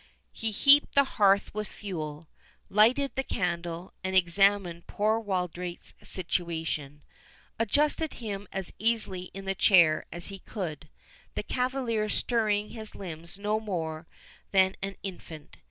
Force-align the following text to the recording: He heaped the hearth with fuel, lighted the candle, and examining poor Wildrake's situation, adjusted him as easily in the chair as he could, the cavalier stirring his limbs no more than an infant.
He 0.33 0.49
heaped 0.49 0.95
the 0.95 1.03
hearth 1.03 1.53
with 1.53 1.67
fuel, 1.67 2.27
lighted 2.71 3.11
the 3.13 3.23
candle, 3.23 3.93
and 4.03 4.15
examining 4.15 4.81
poor 4.87 5.19
Wildrake's 5.19 5.93
situation, 6.01 7.03
adjusted 7.59 8.15
him 8.15 8.47
as 8.51 8.73
easily 8.79 9.29
in 9.35 9.45
the 9.45 9.53
chair 9.53 10.07
as 10.11 10.29
he 10.29 10.39
could, 10.39 10.89
the 11.35 11.43
cavalier 11.43 12.09
stirring 12.09 12.69
his 12.71 12.95
limbs 12.95 13.37
no 13.37 13.59
more 13.59 14.07
than 14.51 14.75
an 14.81 14.95
infant. 15.03 15.57